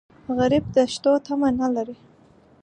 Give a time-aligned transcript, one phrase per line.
[0.37, 1.97] غریب د شتو تمه نه لري